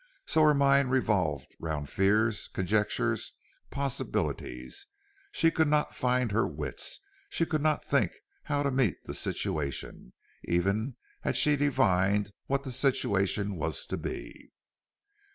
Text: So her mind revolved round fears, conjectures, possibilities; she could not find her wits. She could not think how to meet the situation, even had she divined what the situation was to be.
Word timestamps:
So 0.25 0.41
her 0.41 0.55
mind 0.55 0.89
revolved 0.89 1.55
round 1.59 1.87
fears, 1.87 2.47
conjectures, 2.47 3.33
possibilities; 3.69 4.87
she 5.31 5.51
could 5.51 5.67
not 5.67 5.93
find 5.93 6.31
her 6.31 6.47
wits. 6.47 7.01
She 7.29 7.45
could 7.45 7.61
not 7.61 7.85
think 7.85 8.11
how 8.45 8.63
to 8.63 8.71
meet 8.71 8.95
the 9.05 9.13
situation, 9.13 10.13
even 10.45 10.95
had 11.21 11.37
she 11.37 11.55
divined 11.55 12.31
what 12.47 12.63
the 12.63 12.71
situation 12.71 13.57
was 13.57 13.85
to 13.85 13.97
be. 13.97 14.51